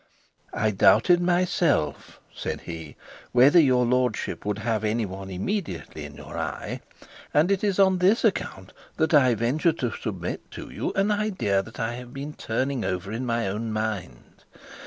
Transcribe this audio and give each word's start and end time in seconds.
'I 0.51 0.71
doubted 0.71 1.21
myself,' 1.21 2.19
said 2.33 2.61
he, 2.61 2.95
'whether 3.33 3.59
your 3.59 3.85
lordship 3.85 4.43
would 4.47 4.57
have 4.57 4.83
any 4.83 5.05
one 5.05 5.29
immediately 5.29 6.05
in 6.05 6.15
your 6.15 6.35
eye, 6.39 6.81
and 7.35 7.51
it 7.51 7.63
is 7.63 7.77
on 7.77 7.99
this 7.99 8.25
account 8.25 8.73
that 8.97 9.13
I 9.13 9.35
venture 9.35 9.73
to 9.73 9.91
submit 9.91 10.49
to 10.57 10.71
you 10.71 10.91
an 10.93 11.11
idea 11.11 11.61
that 11.61 11.79
I 11.79 11.93
have 11.97 12.13
been 12.15 12.33
turning 12.33 12.83
over 12.83 13.11
in 13.11 13.27
my 13.27 13.47
own 13.47 13.71
mind. 13.71 14.43